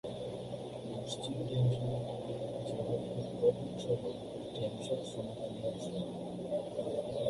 [0.03, 1.97] পশ্চিম ঢেমশা ইউনিয়নে
[2.67, 4.15] যোগাযোগের প্রধান সড়ক
[4.55, 6.09] ঢেমশা-সোনাকানিয়া সড়ক।